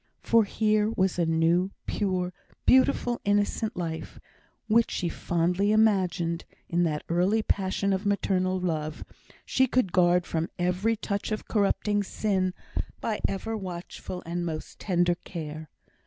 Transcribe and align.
For 0.23 0.45
here 0.45 0.89
was 0.89 1.19
a 1.19 1.27
new, 1.27 1.69
pure, 1.85 2.33
beautiful, 2.65 3.21
innocent 3.23 3.77
life, 3.77 4.19
which 4.67 4.89
she 4.89 5.09
fondly 5.09 5.71
imagined, 5.71 6.43
in 6.67 6.81
that 6.85 7.03
early 7.07 7.43
passion 7.43 7.93
of 7.93 8.03
maternal 8.03 8.59
love, 8.59 9.05
she 9.45 9.67
could 9.67 9.91
guard 9.93 10.25
from 10.25 10.49
every 10.57 10.95
touch 10.95 11.31
of 11.31 11.47
corrupting 11.47 12.01
sin 12.03 12.55
by 12.99 13.19
ever 13.27 13.55
watchful 13.55 14.23
and 14.25 14.43
most 14.43 14.79
tender 14.79 15.13
care. 15.23 15.69